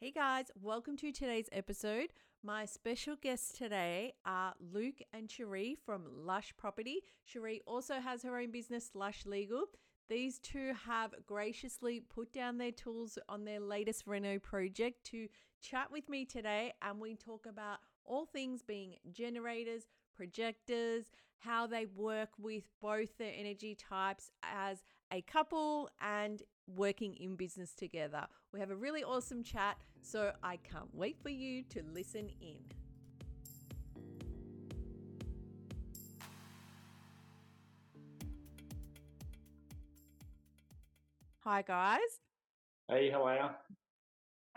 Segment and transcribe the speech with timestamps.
[0.00, 2.10] Hey guys, welcome to today's episode.
[2.44, 7.00] My special guests today are Luke and Sheree from Lush Property.
[7.28, 9.64] Sheree also has her own business, Lush Legal.
[10.08, 15.26] These two have graciously put down their tools on their latest Reno project to
[15.60, 21.06] chat with me today, and we talk about all things being generators, projectors,
[21.38, 27.74] how they work with both their energy types as a couple and working in business
[27.74, 28.28] together.
[28.52, 32.56] We have a really awesome chat, so I can't wait for you to listen in.
[41.40, 42.00] Hi, guys.
[42.88, 43.48] Hey, how are you?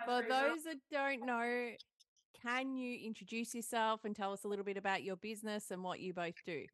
[0.05, 1.72] For those that don't know,
[2.42, 6.00] can you introduce yourself and tell us a little bit about your business and what
[6.00, 6.66] you both do?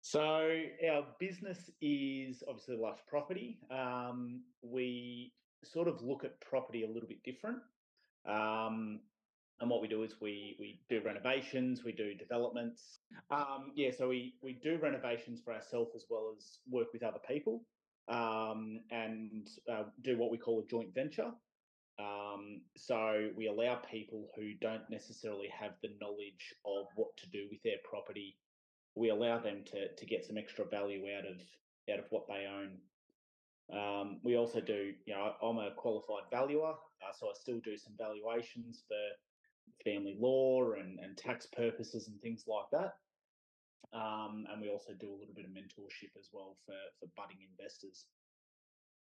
[0.00, 3.58] So our business is obviously Lush Property.
[3.70, 5.32] Um, we
[5.64, 7.58] sort of look at property a little bit different.
[8.26, 9.00] Um,
[9.60, 13.00] and what we do is we we do renovations, we do developments.
[13.30, 17.18] Um, yeah, so we we do renovations for ourselves as well as work with other
[17.28, 17.64] people,
[18.08, 21.32] um, and uh, do what we call a joint venture.
[21.98, 27.48] Um, so we allow people who don't necessarily have the knowledge of what to do
[27.50, 28.36] with their property
[28.94, 31.40] we allow them to to get some extra value out of
[31.92, 32.78] out of what they own.
[33.70, 37.76] Um, we also do, you know, I'm a qualified valuer, uh, so I still do
[37.76, 38.96] some valuations for
[39.84, 42.94] family law and, and tax purposes and things like that.
[43.92, 47.38] Um, and we also do a little bit of mentorship as well for for budding
[47.50, 48.06] investors.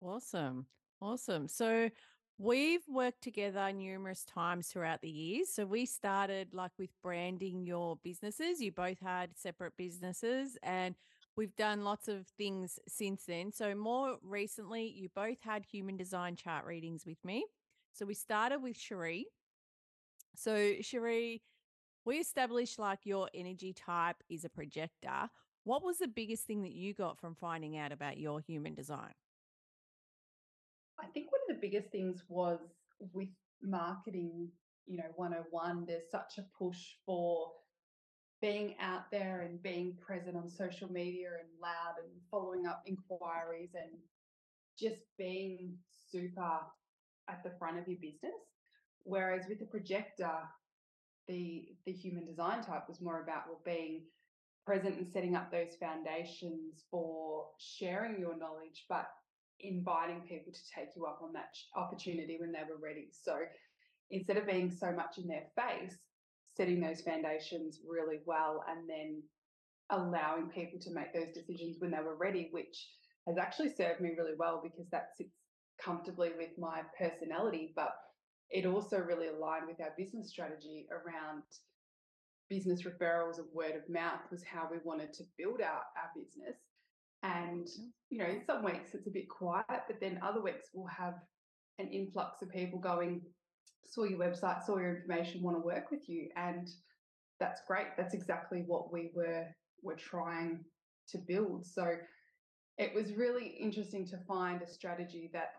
[0.00, 0.66] Awesome.
[1.00, 1.48] Awesome.
[1.48, 1.88] So
[2.38, 5.50] We've worked together numerous times throughout the years.
[5.50, 8.60] So we started like with branding your businesses.
[8.60, 10.96] You both had separate businesses and
[11.36, 13.52] we've done lots of things since then.
[13.52, 17.44] So more recently, you both had human design chart readings with me.
[17.92, 19.24] So we started with Sheree.
[20.34, 21.42] So Sheree,
[22.04, 25.28] we established like your energy type is a projector.
[25.64, 29.12] What was the biggest thing that you got from finding out about your human design?
[31.00, 32.60] I think one of the biggest things was
[33.12, 33.28] with
[33.62, 34.48] marketing,
[34.86, 37.52] you know, 101, there's such a push for
[38.40, 43.70] being out there and being present on social media and loud and following up inquiries
[43.74, 43.92] and
[44.78, 45.74] just being
[46.10, 46.60] super
[47.28, 48.34] at the front of your business.
[49.04, 50.32] Whereas with the projector,
[51.28, 54.02] the the human design type was more about well being
[54.66, 59.06] present and setting up those foundations for sharing your knowledge, but
[59.62, 63.08] inviting people to take you up on that opportunity when they were ready.
[63.12, 63.36] So
[64.10, 65.96] instead of being so much in their face,
[66.56, 69.22] setting those foundations really well and then
[69.90, 72.88] allowing people to make those decisions when they were ready, which
[73.26, 75.34] has actually served me really well because that sits
[75.82, 77.72] comfortably with my personality.
[77.74, 77.94] But
[78.50, 81.42] it also really aligned with our business strategy around
[82.50, 86.56] business referrals and word of mouth was how we wanted to build out our business
[87.22, 87.68] and,
[88.10, 91.14] you know, some weeks it's a bit quiet, but then other weeks we'll have
[91.78, 93.22] an influx of people going,
[93.86, 96.28] saw your website, saw your information, want to work with you.
[96.36, 96.68] And
[97.38, 97.88] that's great.
[97.96, 99.46] That's exactly what we were
[99.82, 100.64] were trying
[101.08, 101.66] to build.
[101.66, 101.96] So
[102.78, 105.54] it was really interesting to find a strategy that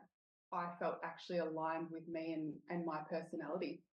[0.51, 3.83] I felt actually aligned with me and, and my personality.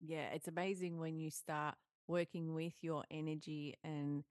[0.00, 1.74] Yeah, it's amazing when you start
[2.08, 4.24] working with your energy and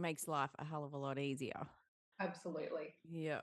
[0.00, 1.66] makes life a hell of a lot easier.
[2.20, 2.94] Absolutely.
[3.10, 3.40] Yeah.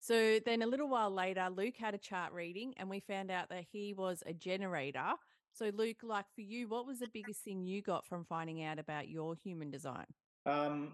[0.00, 3.48] So then a little while later, Luke had a chart reading and we found out
[3.50, 5.12] that he was a generator.
[5.52, 8.78] So, Luke, like for you, what was the biggest thing you got from finding out
[8.78, 10.06] about your human design?
[10.46, 10.92] Um,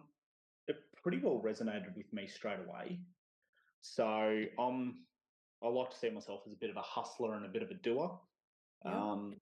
[0.67, 2.99] it pretty well resonated with me straight away.
[3.83, 5.07] So, I'm
[5.63, 7.71] I like to see myself as a bit of a hustler and a bit of
[7.71, 8.11] a doer.
[8.85, 9.35] Um,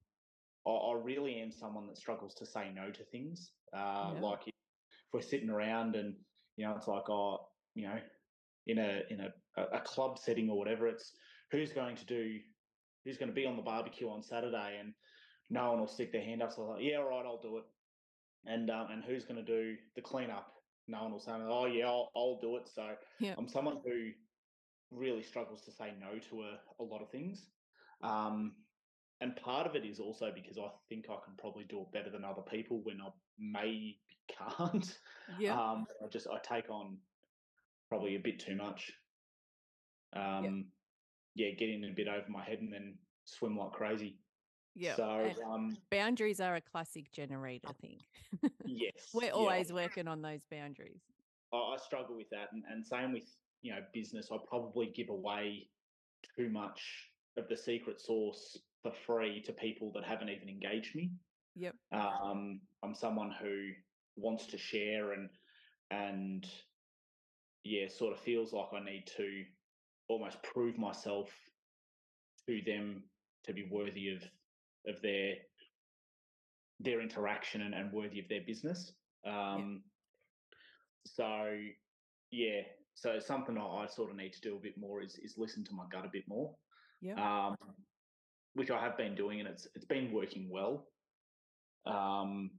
[0.67, 3.51] I, I, really am someone that struggles to say no to things.
[3.77, 4.41] Uh, Like
[5.15, 6.15] we're sitting around and
[6.57, 7.39] you know it's like oh
[7.75, 7.97] you know
[8.67, 9.29] in a in a
[9.73, 11.13] a club setting or whatever it's
[11.53, 12.39] who's going to do
[13.05, 14.93] who's going to be on the barbecue on Saturday and
[15.49, 17.65] no one will stick their hand up so like yeah all right I'll do it.
[18.47, 20.53] And um, and who's going to do the cleanup?
[20.89, 22.69] No one will say oh yeah I'll, I'll do it.
[22.75, 22.83] So
[23.21, 23.37] yep.
[23.39, 24.11] I'm someone who
[24.91, 27.47] really struggles to say no to a, a lot of things
[28.03, 28.53] um,
[29.21, 32.11] and part of it is also because I think I can probably do it better
[32.11, 33.09] than other people when I
[33.39, 33.99] maybe
[34.59, 34.99] can't.
[35.39, 35.55] Yeah.
[35.55, 36.97] Um, I just I take on
[37.89, 38.93] probably a bit too much.
[40.15, 40.67] Um,
[41.35, 41.47] yeah.
[41.49, 42.95] yeah, getting a bit over my head and then
[43.25, 44.17] swim like crazy.
[44.75, 44.97] Yeah.
[44.97, 47.99] So um, boundaries are a classic generator thing.
[48.67, 49.11] yes.
[49.13, 49.77] We're always yeah.
[49.77, 51.03] working on those boundaries.
[51.53, 53.25] I, I struggle with that, and, and same with
[53.63, 54.29] you know business.
[54.33, 55.69] I probably give away
[56.37, 56.83] too much
[57.37, 61.11] of the secret sauce for free to people that haven't even engaged me.
[61.57, 61.75] Yep.
[61.93, 63.71] Um, I'm someone who
[64.17, 65.31] wants to share and
[65.91, 66.47] and
[67.65, 69.45] yeah, sort of feels like I need to
[70.09, 71.31] almost prove myself
[72.47, 73.05] to them
[73.45, 74.23] to be worthy of
[74.87, 75.35] of their
[76.81, 78.93] their interaction and, and worthy of their business.
[79.27, 79.85] Um,
[81.07, 81.59] So
[82.31, 82.63] yeah,
[82.95, 85.65] so something I, I sort of need to do a bit more is is listen
[85.65, 86.57] to my gut a bit more.
[87.01, 87.15] Yeah.
[87.49, 87.57] Um,
[88.55, 90.87] which I have been doing, and it's it's been working well.
[91.87, 92.51] Um,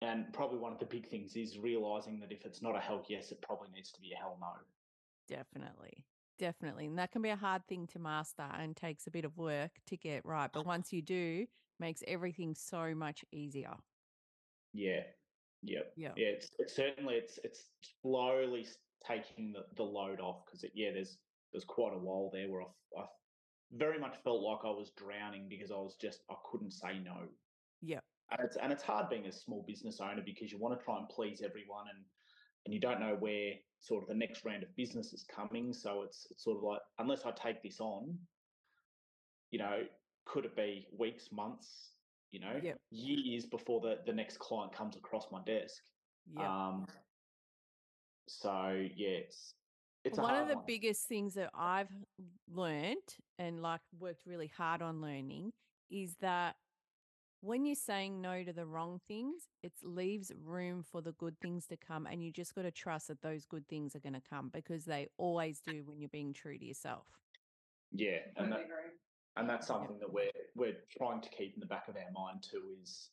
[0.00, 3.04] and probably one of the big things is realizing that if it's not a hell
[3.08, 4.52] yes, it probably needs to be a hell no.
[5.28, 6.04] Definitely.
[6.38, 6.86] Definitely.
[6.86, 9.70] And that can be a hard thing to master and takes a bit of work
[9.86, 10.50] to get right.
[10.52, 11.46] But once you do,
[11.78, 13.74] makes everything so much easier.
[14.72, 15.02] Yeah,
[15.62, 16.12] yep, Yeah.
[16.16, 16.28] yeah.
[16.28, 17.70] It's, it's certainly it's it's
[18.00, 18.66] slowly
[19.06, 21.18] taking the, the load off because yeah, there's
[21.52, 23.04] there's quite a while there where I, I
[23.72, 27.28] very much felt like I was drowning because I was just I couldn't say no.
[28.32, 30.98] And it's and it's hard being a small business owner because you want to try
[30.98, 32.04] and please everyone and
[32.64, 36.02] and you don't know where sort of the next round of business is coming so
[36.02, 38.16] it's it's sort of like unless i take this on
[39.50, 39.80] you know
[40.24, 41.94] could it be weeks months
[42.30, 42.78] you know Yep.
[42.90, 45.82] years before the the next client comes across my desk
[46.38, 46.48] Yep.
[46.48, 46.86] um
[48.28, 49.54] so yeah it's
[50.04, 50.64] it's one of the one.
[50.66, 51.92] biggest things that I've
[52.52, 52.96] learned
[53.38, 55.52] and like worked really hard on learning
[55.90, 56.56] is that
[57.42, 61.66] when you're saying no to the wrong things, it leaves room for the good things
[61.66, 62.06] to come.
[62.06, 64.84] And you just got to trust that those good things are going to come because
[64.84, 67.06] they always do when you're being true to yourself.
[67.90, 68.60] yeah and that,
[69.36, 72.42] and that's something that we're we're trying to keep in the back of our mind
[72.48, 73.10] too is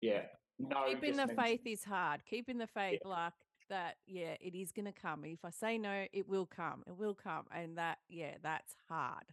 [0.00, 0.22] yeah
[0.58, 2.24] no Keeping the means- faith is hard.
[2.24, 3.32] Keeping the faith, like
[3.68, 5.24] that, yeah, it is going to come.
[5.24, 6.84] If I say no, it will come.
[6.86, 7.46] It will come.
[7.52, 9.24] And that, yeah, that's hard.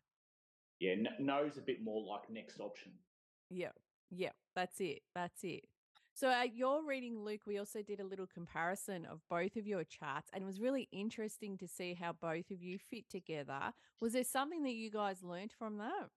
[0.79, 2.91] yeah No is a bit more like next option
[3.49, 3.73] Yeah,
[4.09, 5.01] yeah, that's it.
[5.13, 5.65] That's it.
[6.13, 9.83] So at your reading, Luke, we also did a little comparison of both of your
[9.85, 13.73] charts, and it was really interesting to see how both of you fit together.
[14.01, 16.09] Was there something that you guys learned from that?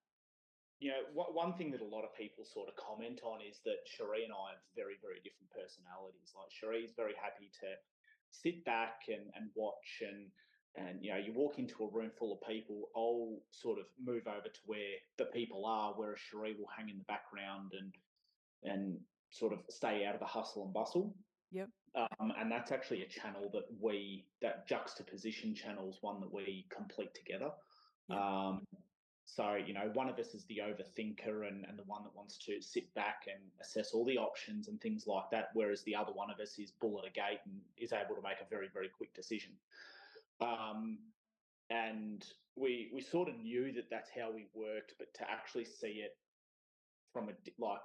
[0.83, 3.87] you know, one thing that a lot of people sort of comment on is that
[3.87, 6.35] Sheree and I have very, very different personalities.
[6.35, 7.79] Like Sheree's very happy to
[8.35, 10.27] sit back and, and watch and
[10.77, 14.27] and you know, you walk into a room full of people, I'll sort of move
[14.27, 17.93] over to where the people are, whereas Sheree will hang in the background and
[18.65, 18.99] and
[19.31, 21.15] sort of stay out of the hustle and bustle.
[21.51, 21.69] Yep.
[21.95, 26.67] Um, and that's actually a channel that we that juxtaposition channel is one that we
[26.75, 27.51] complete together.
[28.09, 28.19] Yep.
[28.19, 28.63] Um,
[29.25, 32.37] so, you know, one of us is the overthinker and, and the one that wants
[32.39, 36.13] to sit back and assess all the options and things like that, whereas the other
[36.13, 38.69] one of us is bull at a gate and is able to make a very,
[38.75, 39.53] very quick decision.
[40.41, 40.99] Um,
[41.71, 42.25] and
[42.57, 46.17] we we sort of knew that that's how we worked, but to actually see it
[47.13, 47.81] from a like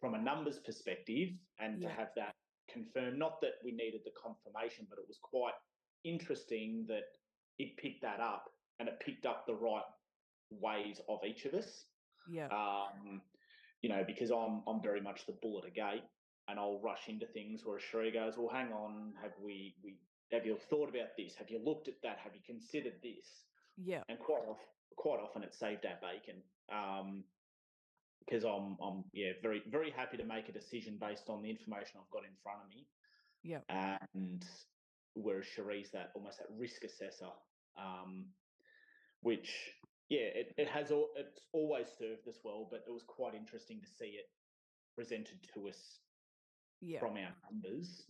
[0.00, 2.34] from a numbers perspective and to have that
[2.72, 5.54] confirmed, not that we needed the confirmation, but it was quite
[6.04, 7.04] interesting that
[7.58, 8.44] it picked that up
[8.80, 9.84] and it picked up the right
[10.50, 11.86] ways of each of us.
[12.30, 13.22] Yeah, Um,
[13.82, 16.04] you know, because I'm I'm very much the bull at a gate,
[16.48, 19.96] and I'll rush into things where Sheree goes, "Well, hang on, have we we
[20.32, 21.34] have you thought about this?
[21.36, 22.18] Have you looked at that?
[22.18, 23.26] Have you considered this?"
[23.76, 26.42] yeah, And quite often, quite often it saved our bacon.
[26.72, 27.24] Um,
[28.24, 31.98] because I'm I'm yeah very very happy to make a decision based on the information
[31.98, 32.86] I've got in front of me.
[33.42, 33.58] Yeah.
[33.74, 34.44] And
[35.14, 37.30] whereas Sheree's that almost that risk assessor,
[37.76, 38.26] um,
[39.22, 39.50] which
[40.08, 43.80] yeah, it, it has all it's always served us well, but it was quite interesting
[43.80, 44.26] to see it
[44.94, 45.98] presented to us
[46.80, 47.00] yeah.
[47.00, 48.02] from our numbers.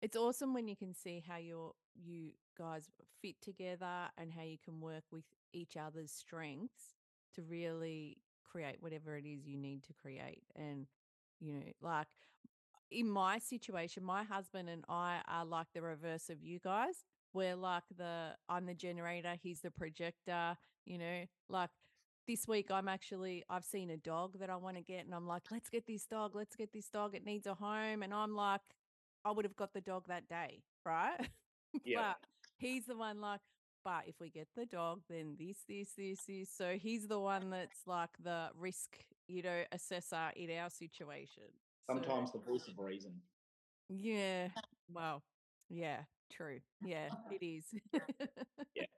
[0.00, 2.88] It's awesome when you can see how your you guys
[3.20, 6.94] fit together and how you can work with each other's strengths
[7.34, 8.18] to really
[8.50, 10.42] create whatever it is you need to create.
[10.54, 10.86] And
[11.40, 12.06] you know, like
[12.90, 17.04] in my situation, my husband and I are like the reverse of you guys.
[17.34, 21.70] We're like the I'm the generator, he's the projector, you know, like
[22.28, 25.26] this week I'm actually I've seen a dog that I want to get and I'm
[25.26, 27.14] like, let's get this dog, let's get this dog.
[27.14, 28.02] It needs a home.
[28.02, 28.60] And I'm like,
[29.24, 31.18] I would have got the dog that day, right?
[31.84, 31.98] Yeah.
[32.00, 32.16] but
[32.56, 33.40] he's the one like,
[33.84, 36.48] but if we get the dog, then this, this, this, this.
[36.50, 38.96] So he's the one that's like the risk,
[39.26, 41.44] you know, assessor in our situation.
[41.86, 43.12] So, Sometimes the voice of reason.
[43.90, 44.48] yeah.
[44.90, 45.22] Well,
[45.68, 45.98] yeah,
[46.32, 46.60] true.
[46.84, 47.64] Yeah, it is.
[48.74, 48.84] Yeah.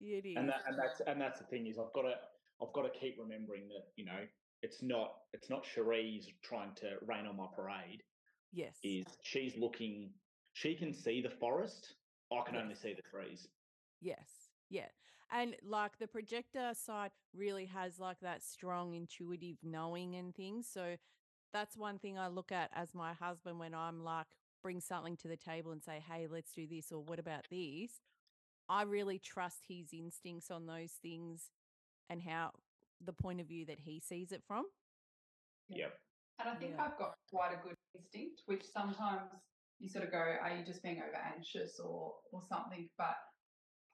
[0.00, 0.36] It is.
[0.36, 2.14] and that and that's and that's the thing is I've got to
[2.62, 4.20] I've got to keep remembering that you know
[4.62, 8.02] it's not it's not Sheree's trying to rain on my parade.
[8.56, 8.76] Yes.
[8.82, 10.10] Is she's looking?
[10.54, 11.94] She can see the forest.
[12.32, 12.62] I can Yes.
[12.64, 13.46] only see the trees.
[14.00, 14.50] Yes.
[14.68, 14.88] Yeah.
[15.30, 20.68] And like the projector side really has like that strong intuitive knowing and things.
[20.72, 20.96] So
[21.52, 24.26] that's one thing I look at as my husband when I'm like,
[24.62, 28.00] bring something to the table and say, hey, let's do this, or what about this?
[28.68, 31.50] I really trust his instincts on those things
[32.10, 32.50] and how
[33.04, 34.64] the point of view that he sees it from.
[35.68, 35.92] Yep.
[36.38, 36.84] And I think Yeah.
[36.84, 39.30] I've got quite a good instinct, which sometimes
[39.78, 42.88] you sort of go, are you just being over anxious or or something?
[42.98, 43.16] But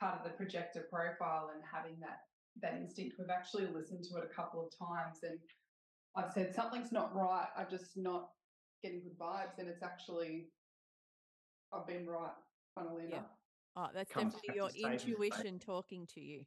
[0.00, 2.20] part of the projector profile and having that
[2.56, 5.38] that instinct, we've actually listened to it a couple of times and
[6.14, 7.48] I've said something's not right.
[7.56, 8.34] I'm just not
[8.82, 9.58] getting good vibes.
[9.58, 10.52] And it's actually
[11.72, 12.34] I've been right,
[12.74, 13.18] funnily Yeah.
[13.18, 13.38] enough.
[13.76, 15.08] Oh, that's Comes definitely your to saving space.
[15.08, 16.46] intuition talking to you.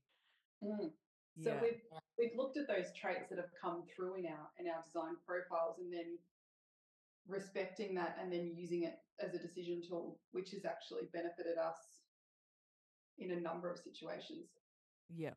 [0.63, 0.91] Mm.
[1.44, 1.62] So Yeah.
[1.62, 1.82] we've
[2.18, 5.80] we've looked at those traits that have come through in our in our design profiles
[5.80, 6.18] and then
[7.27, 12.04] respecting that and then using it as a decision tool, which has actually benefited us
[13.18, 14.50] in a number of situations.
[15.10, 15.34] Yeah.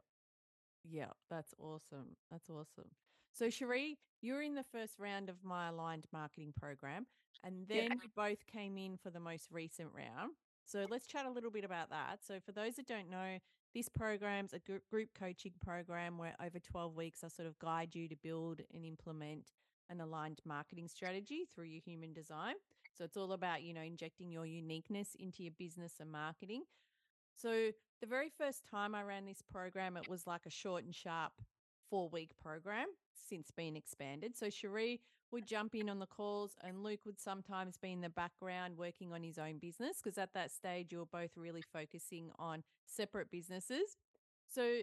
[0.85, 1.11] Yeah.
[1.31, 2.17] That's awesome.
[2.31, 2.90] That's awesome.
[3.33, 7.07] So, Sheree, you're in the first round of my aligned marketing program,
[7.45, 7.83] and Yeah.
[7.83, 10.37] then you both came in for the most recent round.
[10.64, 12.25] So, let's chat a little bit about that.
[12.25, 13.38] So, for those that don't know,
[13.78, 14.58] this program's a
[14.90, 18.85] group coaching program where over 12 weeks I sort of guide you to build and
[18.85, 19.44] implement
[19.88, 22.54] an aligned marketing strategy through your human design.
[22.97, 26.64] So, it's all about, you know, injecting your uniqueness into your business and marketing.
[27.37, 27.70] So
[28.00, 31.32] the very first time I ran this program, it was like a short and sharp
[31.88, 32.87] four week program
[33.28, 34.37] since being expanded.
[34.37, 34.99] So Sheree
[35.30, 39.12] would jump in on the calls and Luke would sometimes be in the background working
[39.12, 43.30] on his own business because at that stage you were both really focusing on separate
[43.30, 43.97] businesses.
[44.49, 44.80] So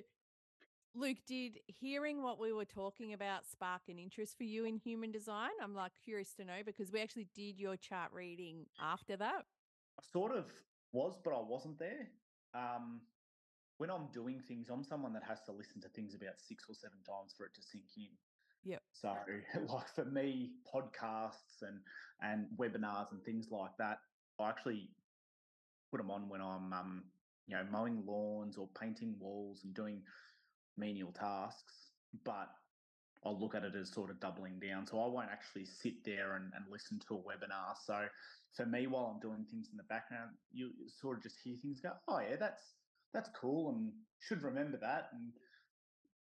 [0.94, 5.12] Luke, did hearing what we were talking about spark an interest for you in human
[5.12, 5.52] design?
[5.62, 9.46] I'm like curious to know because we actually did your chart reading after that.
[10.00, 10.46] I sort of
[10.94, 12.08] was, but I wasn't there.
[12.54, 13.02] Um,
[13.78, 16.74] when I'm doing things, I'm someone that has to listen to things about six or
[16.74, 18.16] seven times for it to sink in.
[18.66, 18.82] Yep.
[18.94, 19.16] So,
[19.68, 21.80] like for me, podcasts and
[22.22, 24.00] and webinars and things like that,
[24.40, 24.90] I actually
[25.92, 27.04] put them on when I'm, um,
[27.48, 30.02] you know, mowing lawns or painting walls and doing
[30.78, 31.74] menial tasks.
[32.24, 32.50] But
[33.24, 34.88] I'll look at it as sort of doubling down.
[34.88, 37.76] So I won't actually sit there and, and listen to a webinar.
[37.84, 38.08] So
[38.56, 41.82] for me, while I'm doing things in the background, you sort of just hear things
[41.82, 42.62] go, oh yeah, that's
[43.14, 45.10] that's cool and should remember that.
[45.14, 45.34] And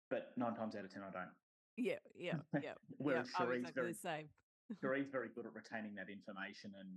[0.09, 1.31] but nine times out of ten, I don't.
[1.77, 2.59] Yeah, yeah, yeah.
[2.61, 2.73] yeah.
[2.97, 4.29] Whereas Sheree's exactly very the same.
[4.81, 6.89] Sheree's very good at retaining that information and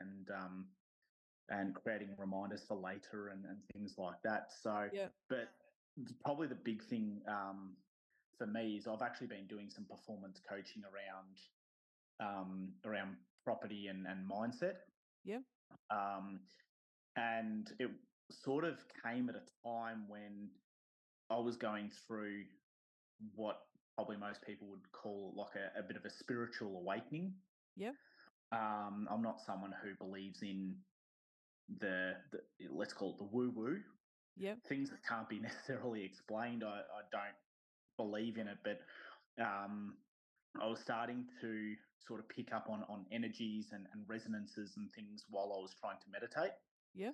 [0.00, 0.66] and um
[1.50, 4.52] and creating reminders for later and, and things like that.
[4.62, 5.08] So Yeah.
[5.28, 5.48] but
[6.24, 7.76] probably the big thing um,
[8.36, 11.38] for me is I've actually been doing some performance coaching around
[12.20, 14.74] um, around property and, and mindset.
[15.24, 15.38] Yeah.
[15.90, 16.40] Um,
[17.16, 17.90] and it
[18.30, 20.50] sort of came at a time when
[21.30, 22.44] I was going through
[23.34, 23.58] what
[23.98, 27.32] probably most people would call like a, a bit of a spiritual awakening.
[27.74, 27.90] Yeah.
[28.52, 30.76] Um, I'm not someone who believes in
[31.80, 32.38] the, the
[32.70, 33.78] let's call it the woo woo
[34.36, 34.54] Yeah.
[34.68, 36.62] things that can't be necessarily explained.
[36.62, 37.34] I, I don't
[37.96, 38.78] believe in it, but
[39.42, 39.94] um,
[40.62, 41.74] I was starting to
[42.06, 45.74] sort of pick up on on energies and, and resonances and things while I was
[45.80, 46.52] trying to meditate.
[46.94, 47.10] Yeah.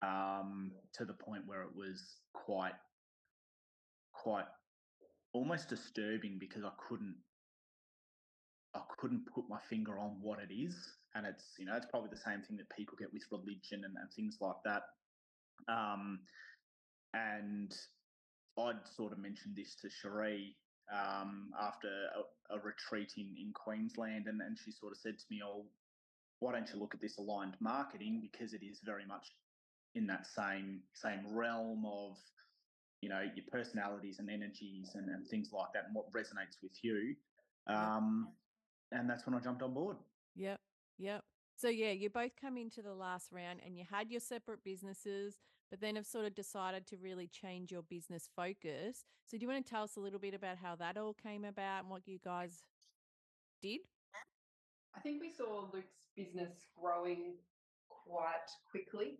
[0.00, 2.72] Um, to the point where it was quite,
[4.14, 4.46] quite,
[5.32, 7.16] almost disturbing because I couldn't,
[8.74, 10.76] I couldn't put my finger on what it is,
[11.14, 13.96] and it's you know it's probably the same thing that people get with religion and,
[14.00, 14.82] and things like that.
[15.68, 16.20] Um,
[17.14, 17.74] and
[18.58, 20.54] I'd sort of mentioned this to Sheree
[20.92, 25.24] um, after a, a retreat in, in Queensland, and, and she sort of said to
[25.30, 25.64] me, "Oh,
[26.40, 29.28] why don't you look at this aligned marketing because it is very much
[29.94, 32.16] in that same same realm of
[33.02, 36.72] you know your personalities and energies and, and things like that, and what resonates with
[36.82, 37.14] you."
[37.66, 38.28] Um,
[38.90, 39.96] and that's when I jumped on board.
[40.36, 40.60] Yep.
[40.98, 41.22] Yep.
[41.56, 45.36] So yeah, you both come into the last round and you had your separate businesses,
[45.70, 49.04] but then have sort of decided to really change your business focus.
[49.26, 51.44] So do you want to tell us a little bit about how that all came
[51.44, 52.64] about and what you guys
[53.62, 53.80] did?
[54.96, 57.34] I think we saw Luke's business growing
[57.88, 59.18] quite quickly.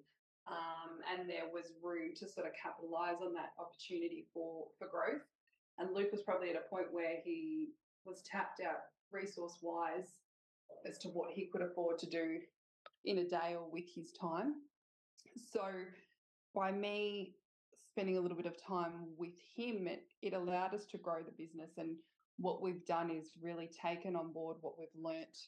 [0.48, 5.22] Um, and there was room to sort of capitalize on that opportunity for, for growth.
[5.78, 7.70] And Luke was probably at a point where he
[8.04, 8.80] was tapped out
[9.12, 10.18] resource wise
[10.86, 12.38] as to what he could afford to do
[13.04, 14.54] in a day or with his time.
[15.52, 15.62] So
[16.54, 17.36] by me
[17.88, 21.32] spending a little bit of time with him, it, it allowed us to grow the
[21.32, 21.70] business.
[21.78, 21.96] And
[22.38, 25.38] what we've done is really taken on board what we've learnt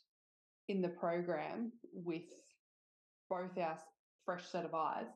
[0.68, 2.22] in the program with
[3.28, 3.78] both our
[4.24, 5.06] fresh set of eyes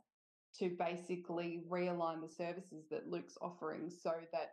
[0.59, 4.53] to basically realign the services that Luke's offering so that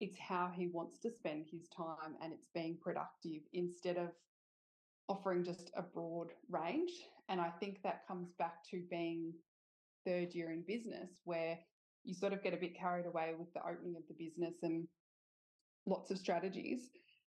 [0.00, 4.08] it's how he wants to spend his time and it's being productive instead of
[5.08, 6.90] offering just a broad range.
[7.28, 9.32] And I think that comes back to being
[10.04, 11.58] third year in business where
[12.04, 14.86] you sort of get a bit carried away with the opening of the business and
[15.86, 16.90] lots of strategies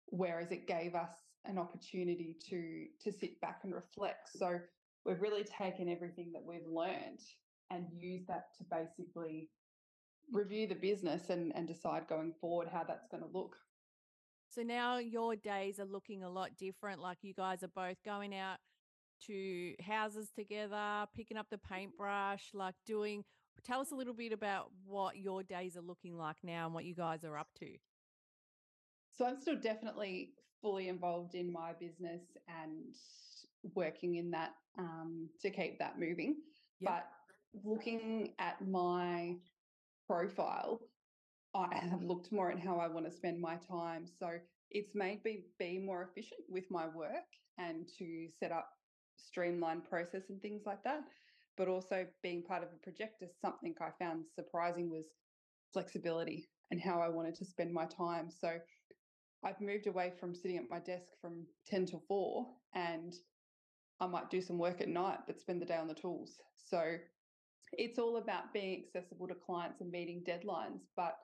[0.07, 1.11] whereas it gave us
[1.45, 4.59] an opportunity to to sit back and reflect so
[5.05, 7.19] we've really taken everything that we've learned
[7.71, 9.49] and used that to basically
[10.31, 13.55] review the business and, and decide going forward how that's going to look.
[14.49, 18.35] So now your days are looking a lot different like you guys are both going
[18.35, 18.57] out
[19.27, 21.73] to houses together picking up the mm-hmm.
[21.73, 23.23] paintbrush like doing
[23.65, 26.85] tell us a little bit about what your days are looking like now and what
[26.85, 27.67] you guys are up to.
[29.17, 32.95] So I'm still definitely fully involved in my business and
[33.75, 36.37] working in that um, to keep that moving.
[36.79, 36.91] Yep.
[36.91, 37.07] But
[37.63, 39.35] looking at my
[40.07, 40.79] profile,
[41.55, 44.05] I have looked more at how I want to spend my time.
[44.19, 44.29] So
[44.71, 47.25] it's made me be more efficient with my work
[47.57, 48.69] and to set up
[49.17, 51.01] streamlined process and things like that.
[51.57, 55.05] But also being part of a project is something I found surprising was
[55.73, 58.29] flexibility and how I wanted to spend my time.
[58.29, 58.59] So
[59.43, 63.13] I've moved away from sitting at my desk from 10 to 4 and
[64.01, 66.39] I might do some work at night, but spend the day on the tools.
[66.57, 66.95] So
[67.73, 71.17] it's all about being accessible to clients and meeting deadlines, but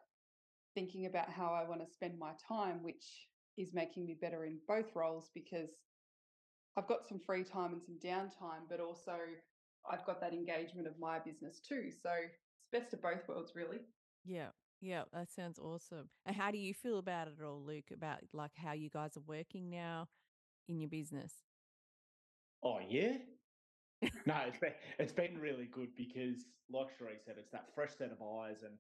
[0.76, 3.06] thinking about how I want to spend my time, which
[3.58, 5.70] is making me better in both roles because
[6.78, 9.16] I've got some free time and some downtime, but also
[9.90, 11.90] I've got that engagement of my business too.
[12.04, 13.80] So it's best of both worlds, really.
[14.26, 14.50] Yeah.
[14.82, 16.10] Yeah, that sounds awesome.
[16.26, 17.92] And how do you feel about it all, Luke?
[17.94, 20.10] About like how you guys are working now
[20.68, 21.32] in your business?
[22.66, 23.20] Oh yeah.
[24.26, 28.12] no, it's been it's been really good because, like Sheree said, it's that fresh set
[28.12, 28.80] of eyes and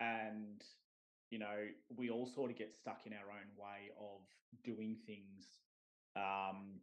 [0.00, 0.64] and
[1.30, 4.26] you know we all sort of get stuck in our own way of
[4.64, 5.60] doing things,
[6.16, 6.82] um,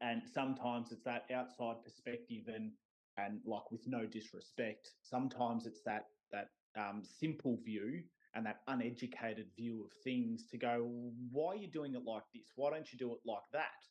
[0.00, 2.72] and sometimes it's that outside perspective and
[3.18, 9.52] and like with no disrespect, sometimes it's that that um, simple view and that uneducated
[9.56, 10.84] view of things to go,
[11.30, 12.52] why are you doing it like this?
[12.56, 13.84] Why don't you do it like that?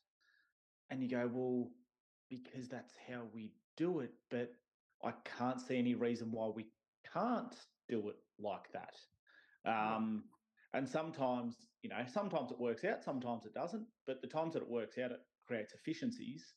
[0.94, 1.70] And you go, well,
[2.30, 4.52] because that's how we do it, but
[5.02, 6.66] I can't see any reason why we
[7.12, 7.52] can't
[7.88, 8.94] do it like that.
[9.68, 10.22] Um,
[10.72, 13.84] and sometimes, you know, sometimes it works out, sometimes it doesn't.
[14.06, 16.54] But the times that it works out, it creates efficiencies,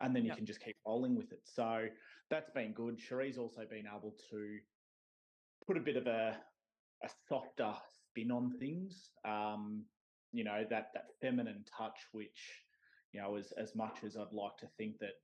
[0.00, 0.36] and then you yep.
[0.36, 1.40] can just keep rolling with it.
[1.42, 1.86] So
[2.30, 3.00] that's been good.
[3.00, 4.58] Sheree's also been able to
[5.66, 6.36] put a bit of a
[7.02, 9.10] a softer spin on things.
[9.24, 9.86] Um,
[10.32, 12.61] you know that that feminine touch, which
[13.12, 15.20] you know, as as much as I'd like to think that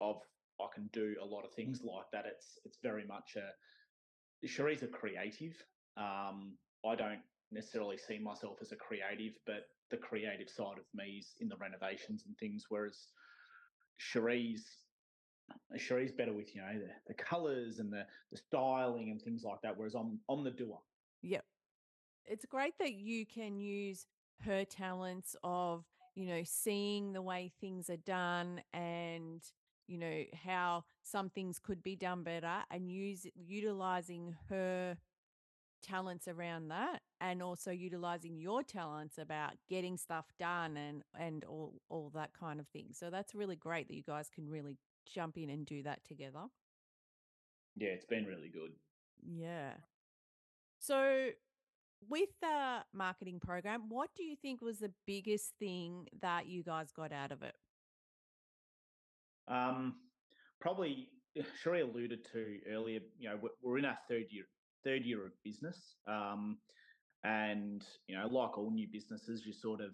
[0.00, 0.20] of
[0.60, 4.82] I can do a lot of things like that, it's it's very much a Sheree's
[4.82, 5.54] a creative.
[5.96, 6.52] Um,
[6.86, 11.34] I don't necessarily see myself as a creative, but the creative side of me is
[11.40, 12.66] in the renovations and things.
[12.68, 13.08] Whereas
[13.98, 14.64] Sheree's
[15.78, 19.60] Sheree's better with you know the, the colors and the the styling and things like
[19.62, 19.76] that.
[19.76, 20.78] Whereas I'm I'm the doer.
[21.22, 21.44] Yep,
[22.26, 24.06] it's great that you can use
[24.44, 29.42] her talents of you know seeing the way things are done and
[29.86, 34.96] you know how some things could be done better and use utilizing her
[35.82, 41.74] talents around that and also utilizing your talents about getting stuff done and and all
[41.90, 44.78] all that kind of thing so that's really great that you guys can really
[45.12, 46.44] jump in and do that together.
[47.76, 48.72] Yeah, it's been really good.
[49.22, 49.72] Yeah.
[50.78, 51.30] So,
[52.08, 56.92] with the marketing program, what do you think was the biggest thing that you guys
[56.92, 57.54] got out of it?
[59.48, 59.96] Um,
[60.60, 61.08] probably
[61.64, 63.00] Sheree alluded to earlier.
[63.18, 64.44] You know, we're in our third year,
[64.84, 66.58] third year of business, um,
[67.24, 69.90] and you know, like all new businesses, you sort of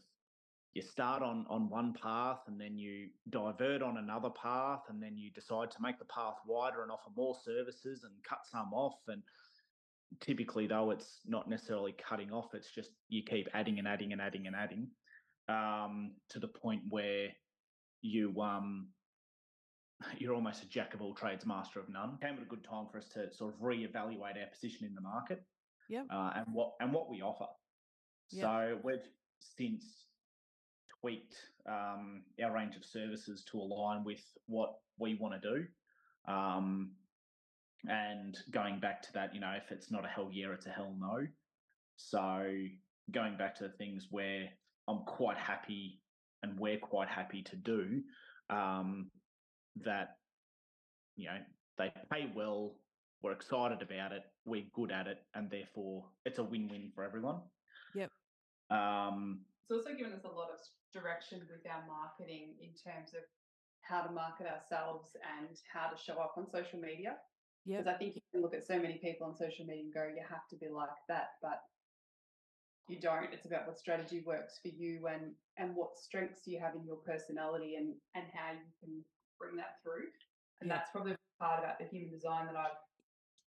[0.75, 5.16] you start on on one path and then you divert on another path and then
[5.16, 8.94] you decide to make the path wider and offer more services and cut some off
[9.09, 9.23] and
[10.20, 14.20] typically though it's not necessarily cutting off it's just you keep adding and adding and
[14.20, 14.88] adding and adding
[15.49, 17.29] um, to the point where
[18.03, 18.88] you um
[20.18, 22.87] you're almost a jack of all trades master of none came at a good time
[22.90, 25.42] for us to sort of reevaluate our position in the market
[25.88, 27.46] yeah uh, and what and what we offer
[28.33, 28.42] yep.
[28.42, 30.07] so we've since
[31.01, 31.35] tweaked
[31.68, 35.64] um, our range of services to align with what we want to do.
[36.33, 36.92] Um,
[37.88, 40.71] and going back to that, you know, if it's not a hell yeah, it's a
[40.71, 41.27] hell no.
[41.97, 42.55] So
[43.11, 44.49] going back to the things where
[44.88, 46.01] I'm quite happy
[46.43, 48.03] and we're quite happy to do
[48.49, 49.11] um,
[49.85, 50.16] that,
[51.16, 51.38] you know,
[51.79, 52.77] they pay well,
[53.23, 57.40] we're excited about it, we're good at it, and therefore it's a win-win for everyone.
[57.95, 58.11] Yep.
[58.71, 60.61] Um, It's also given us a lot of
[60.93, 63.23] direction with our marketing in terms of
[63.83, 67.16] how to market ourselves and how to show up on social media.
[67.66, 67.85] Yep.
[67.85, 70.05] Because I think you can look at so many people on social media and go,
[70.05, 71.61] you have to be like that, but
[72.88, 73.33] you don't.
[73.33, 76.96] It's about what strategy works for you and and what strengths you have in your
[76.96, 79.05] personality and and how you can
[79.38, 80.09] bring that through.
[80.61, 80.77] And Yeah.
[80.77, 82.77] that's probably part about the human design that I've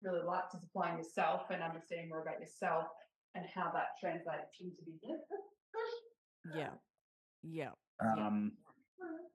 [0.02, 2.86] really liked is applying yourself and understanding more about yourself
[3.34, 5.20] and how that translates into business.
[6.54, 6.74] Yeah.
[7.42, 7.70] Yeah.
[8.00, 8.26] Yeah.
[8.26, 8.52] um,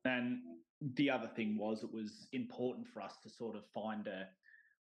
[0.05, 0.39] and
[0.95, 4.27] the other thing was it was important for us to sort of find a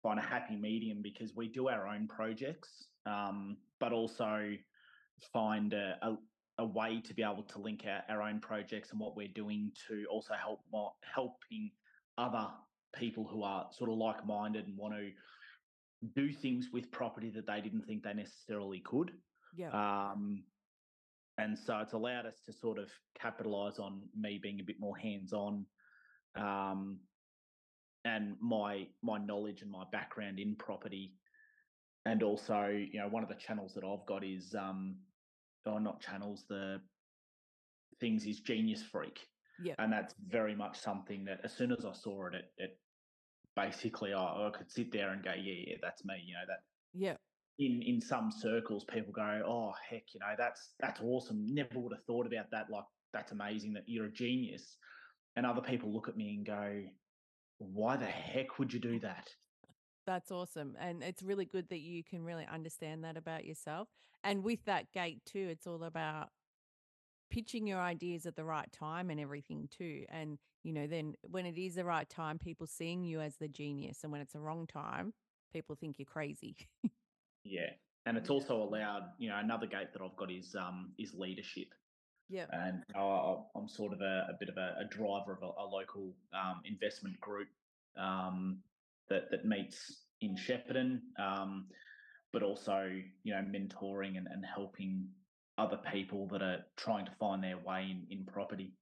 [0.05, 4.53] find a happy medium because we do our own projects, um, but also
[5.33, 6.17] find a, a,
[6.59, 9.73] a way to be able to link our, our own projects and what we're doing
[9.89, 11.71] to also help mo- helping
[12.19, 12.47] other
[12.95, 15.11] people who are sort of like minded and want to
[16.15, 19.11] do things with property that they didn't think they necessarily could.
[19.57, 19.71] Yeah.
[19.71, 20.45] Um,
[21.39, 24.97] and so it's allowed us to sort of capitalize on me being a bit more
[24.99, 25.65] hands on
[26.37, 26.99] um,
[28.05, 31.15] and my my knowledge and my background in property.
[32.07, 34.97] And also, you know, one of the channels that I've got is, um,
[35.65, 36.83] or not channels, the
[37.99, 39.21] things is Genius Freak.
[39.63, 42.79] yeah And that's very much something that as soon as I saw it, it, it
[43.57, 46.15] basically I, I could sit there and go, yeah, yeah, that's me.
[46.27, 46.61] You know, that
[46.93, 47.17] Yeah.
[47.59, 51.93] in in some circles people go oh heck you know that's that's awesome never would
[51.93, 54.77] have thought about that like that's amazing that you're a genius
[55.37, 56.83] and other people look at me and go
[57.59, 59.31] why the heck would you do that
[60.07, 60.77] That's awesome.
[60.79, 63.89] And it's really good that you can really understand that about yourself.
[64.23, 66.29] And with that gate, too, it's all about
[67.31, 70.05] pitching your ideas at the right time and everything, too.
[70.09, 73.49] And, you know, then when it is the right time, people seeing you as the
[73.49, 74.01] genius.
[74.03, 75.15] And when it's the wrong time,
[75.53, 76.57] people think you're crazy.
[77.45, 77.71] yeah
[78.07, 81.69] and it's also allowed you know another gate that i've got is um is leadership
[82.29, 82.47] yeah.
[82.53, 85.67] and I, I'm sort of a, a bit of a, a driver of a, a
[85.67, 87.49] local um, investment group
[87.97, 88.59] um,
[89.09, 91.67] that that meets in Shepparton, um,
[92.33, 92.91] but also
[93.23, 95.09] you know mentoring and, and helping
[95.59, 98.73] other people that are trying to find their way in, in property.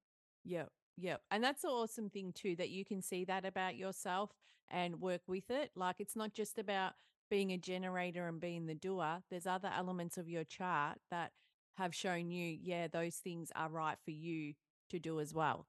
[0.44, 0.70] Yep.
[0.98, 1.20] Yep.
[1.30, 4.30] And that's an awesome thing too, that you can see that about yourself
[4.70, 5.70] and work with it.
[5.74, 6.92] Like it's not just about
[7.30, 9.22] being a generator and being the doer.
[9.30, 11.32] There's other elements of your chart that
[11.76, 14.54] have shown you, yeah, those things are right for you
[14.90, 15.66] to do as well.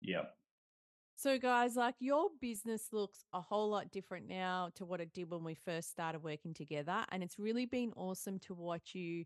[0.00, 0.34] Yep.
[1.16, 5.30] So, guys, like your business looks a whole lot different now to what it did
[5.30, 7.04] when we first started working together.
[7.10, 9.24] And it's really been awesome to watch you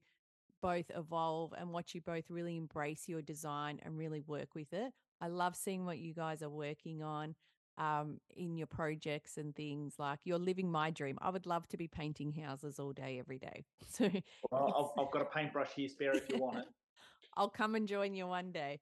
[0.61, 4.93] both evolve and watch you both really embrace your design and really work with it.
[5.21, 7.35] I love seeing what you guys are working on
[7.79, 9.95] um, in your projects and things.
[9.99, 11.19] Like you're living my dream.
[11.23, 13.65] I would love to be painting houses all day, every day.
[13.91, 14.11] So,
[14.51, 16.65] Well, I've, I've got a paintbrush here spare if you want it.
[17.37, 18.81] I'll come and join you one day.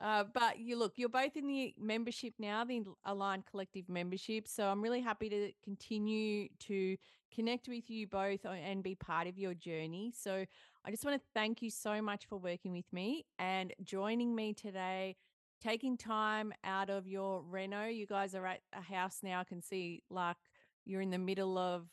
[0.00, 4.48] Uh, but you look, you're both in the membership now, the Aligned Collective membership.
[4.48, 6.96] So I'm really happy to continue to
[7.32, 10.12] connect with you both and be part of your journey.
[10.16, 10.44] So
[10.84, 14.54] I just want to thank you so much for working with me and joining me
[14.54, 15.16] today,
[15.62, 17.86] taking time out of your reno.
[17.86, 19.40] You guys are at a house now.
[19.40, 20.36] I can see like
[20.84, 21.86] you're in the middle of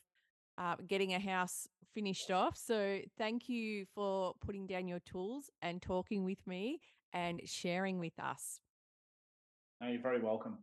[0.57, 2.57] uh, getting a house finished off.
[2.57, 6.79] So thank you for putting down your tools and talking with me
[7.13, 8.59] and sharing with us.
[9.81, 10.57] No, you're very welcome.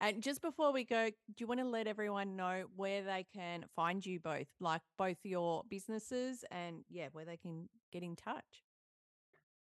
[0.00, 3.64] And just before we go, do you want to let everyone know where they can
[3.76, 8.64] find you both, like both your businesses and yeah, where they can get in touch?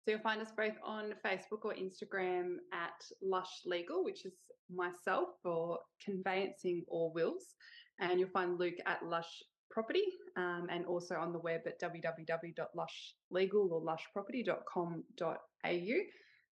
[0.03, 4.33] So you'll find us both on Facebook or Instagram at Lush Legal, which is
[4.73, 7.55] myself for conveyancing or wills.
[7.99, 10.05] And you'll find Luke at Lush Property
[10.37, 15.97] um, and also on the web at www.lushlegal or lushproperty.com.au.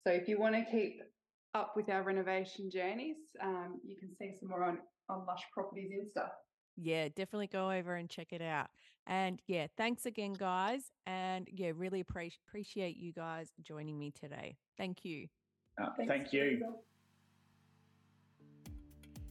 [0.04, 1.02] So if you want to keep
[1.54, 4.78] up with our renovation journeys, um, you can see some more on,
[5.10, 6.30] on Lush Properties Insta.
[6.76, 8.68] Yeah, definitely go over and check it out.
[9.08, 10.92] And yeah, thanks again, guys.
[11.06, 14.58] And yeah, really appre- appreciate you guys joining me today.
[14.78, 15.28] Thank you.
[15.82, 16.64] Uh, thank you.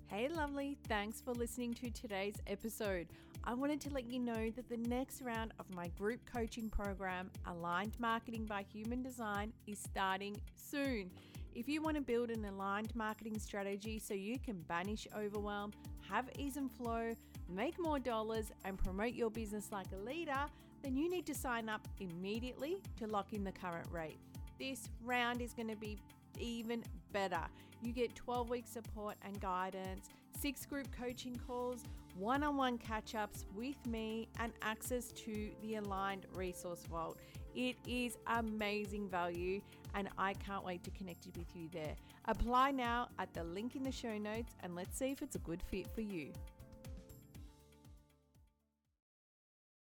[0.08, 0.76] Hey, lovely.
[0.88, 3.06] Thanks for listening to today's episode.
[3.44, 7.30] I wanted to let you know that the next round of my group coaching program,
[7.46, 11.10] Aligned Marketing by Human Design, is starting soon.
[11.54, 15.72] If you want to build an aligned marketing strategy so you can banish overwhelm,
[16.08, 17.14] have ease and flow,
[17.50, 20.46] make more dollars, and promote your business like a leader,
[20.82, 24.18] then you need to sign up immediately to lock in the current rate.
[24.58, 25.98] This round is going to be
[26.38, 26.82] even
[27.12, 27.42] better.
[27.82, 30.08] You get 12 week support and guidance,
[30.38, 31.82] six group coaching calls,
[32.18, 37.18] one on one catch ups with me, and access to the Aligned Resource Vault.
[37.54, 39.60] It is amazing value,
[39.94, 41.94] and I can't wait to connect with you there.
[42.26, 45.40] Apply now at the link in the show notes, and let's see if it's a
[45.40, 46.32] good fit for you.